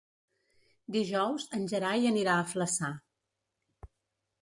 [0.95, 2.93] Dijous en Gerai anirà a Flaçà.